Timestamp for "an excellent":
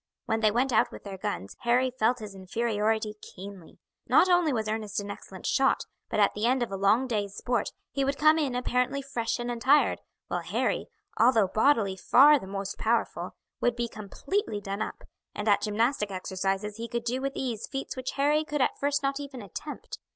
4.99-5.45